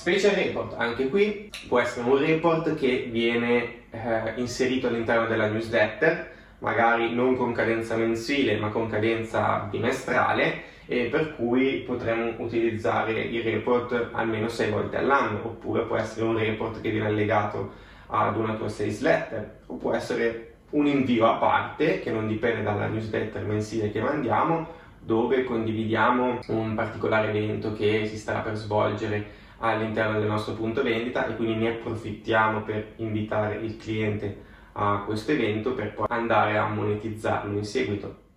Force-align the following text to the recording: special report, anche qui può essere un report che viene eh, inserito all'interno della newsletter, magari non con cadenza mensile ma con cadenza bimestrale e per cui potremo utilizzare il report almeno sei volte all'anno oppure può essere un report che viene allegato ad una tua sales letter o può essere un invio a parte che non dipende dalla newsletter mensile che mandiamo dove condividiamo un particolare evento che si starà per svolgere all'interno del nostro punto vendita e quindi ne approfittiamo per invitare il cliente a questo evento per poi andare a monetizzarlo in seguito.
special 0.00 0.34
report, 0.34 0.74
anche 0.78 1.10
qui 1.10 1.50
può 1.68 1.78
essere 1.78 2.08
un 2.08 2.16
report 2.16 2.74
che 2.74 3.08
viene 3.10 3.82
eh, 3.90 4.32
inserito 4.36 4.86
all'interno 4.86 5.26
della 5.26 5.46
newsletter, 5.46 6.32
magari 6.60 7.14
non 7.14 7.36
con 7.36 7.52
cadenza 7.52 7.96
mensile 7.96 8.56
ma 8.56 8.70
con 8.70 8.88
cadenza 8.88 9.68
bimestrale 9.70 10.68
e 10.86 11.04
per 11.04 11.36
cui 11.36 11.82
potremo 11.86 12.32
utilizzare 12.38 13.12
il 13.12 13.42
report 13.42 14.08
almeno 14.12 14.48
sei 14.48 14.70
volte 14.70 14.96
all'anno 14.96 15.40
oppure 15.44 15.82
può 15.82 15.96
essere 15.96 16.24
un 16.24 16.38
report 16.38 16.80
che 16.80 16.90
viene 16.90 17.06
allegato 17.06 17.72
ad 18.06 18.36
una 18.36 18.54
tua 18.54 18.70
sales 18.70 19.02
letter 19.02 19.58
o 19.66 19.74
può 19.74 19.92
essere 19.92 20.54
un 20.70 20.86
invio 20.86 21.26
a 21.26 21.34
parte 21.34 22.00
che 22.00 22.10
non 22.10 22.26
dipende 22.26 22.62
dalla 22.62 22.86
newsletter 22.86 23.44
mensile 23.44 23.92
che 23.92 24.00
mandiamo 24.00 24.66
dove 24.98 25.44
condividiamo 25.44 26.40
un 26.48 26.74
particolare 26.74 27.28
evento 27.28 27.74
che 27.74 28.06
si 28.06 28.16
starà 28.16 28.40
per 28.40 28.54
svolgere 28.54 29.38
all'interno 29.60 30.18
del 30.18 30.28
nostro 30.28 30.54
punto 30.54 30.82
vendita 30.82 31.26
e 31.26 31.36
quindi 31.36 31.54
ne 31.54 31.70
approfittiamo 31.70 32.62
per 32.62 32.94
invitare 32.96 33.56
il 33.56 33.76
cliente 33.76 34.48
a 34.72 35.02
questo 35.04 35.32
evento 35.32 35.74
per 35.74 35.94
poi 35.94 36.06
andare 36.10 36.56
a 36.58 36.68
monetizzarlo 36.68 37.56
in 37.56 37.64
seguito. 37.64 38.28